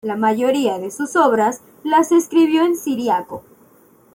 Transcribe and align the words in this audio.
La 0.03 0.15
mayoría 0.15 0.79
de 0.79 0.89
sus 0.89 1.15
obras 1.15 1.61
las 1.83 2.11
escribió 2.11 2.65
en 2.65 2.75
siríaco. 2.75 3.43